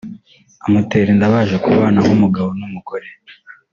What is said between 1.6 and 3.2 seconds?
kubana nk’umugabo n’umugore